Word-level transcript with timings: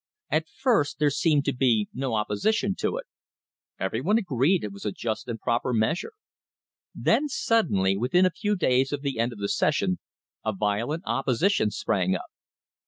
At 0.31 0.47
first 0.49 0.97
there 0.97 1.11
seemed 1.11 1.45
to 1.45 1.53
be 1.53 1.87
no 1.93 2.13
opposi 2.13 2.55
tion 2.55 2.73
to 2.79 2.97
it. 2.97 3.05
Everybody 3.79 4.21
agreed 4.21 4.63
it 4.63 4.71
was 4.73 4.83
a 4.83 4.91
just 4.91 5.27
and 5.27 5.39
proper 5.39 5.73
meas 5.73 6.01
ure. 6.01 6.13
Then, 6.95 7.27
suddenly, 7.29 7.95
within 7.95 8.25
a 8.25 8.31
few 8.31 8.55
days 8.55 8.91
of 8.91 9.03
the 9.03 9.19
end 9.19 9.31
of 9.31 9.37
the 9.37 9.47
session, 9.47 9.99
a 10.43 10.53
violent 10.53 11.03
opposition 11.05 11.69
sprang 11.69 12.15
up. 12.15 12.25